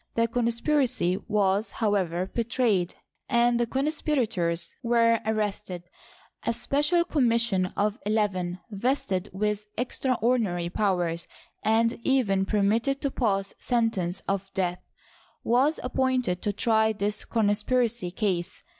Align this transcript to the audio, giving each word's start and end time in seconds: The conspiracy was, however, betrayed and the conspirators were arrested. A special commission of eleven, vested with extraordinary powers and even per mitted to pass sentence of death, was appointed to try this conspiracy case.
The 0.15 0.27
conspiracy 0.27 1.15
was, 1.27 1.73
however, 1.73 2.25
betrayed 2.25 2.95
and 3.29 3.59
the 3.59 3.67
conspirators 3.67 4.73
were 4.81 5.19
arrested. 5.27 5.83
A 6.43 6.53
special 6.53 7.05
commission 7.05 7.67
of 7.77 7.99
eleven, 8.03 8.57
vested 8.71 9.29
with 9.31 9.67
extraordinary 9.77 10.69
powers 10.71 11.27
and 11.61 11.99
even 12.01 12.47
per 12.47 12.63
mitted 12.63 12.99
to 13.01 13.11
pass 13.11 13.53
sentence 13.59 14.23
of 14.27 14.51
death, 14.55 14.79
was 15.43 15.79
appointed 15.83 16.41
to 16.41 16.51
try 16.51 16.93
this 16.93 17.23
conspiracy 17.23 18.09
case. 18.09 18.63